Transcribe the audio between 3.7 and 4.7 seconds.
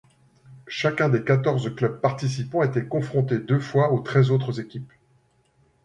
aux treize autres